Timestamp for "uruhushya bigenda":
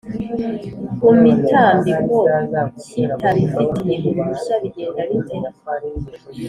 4.09-5.01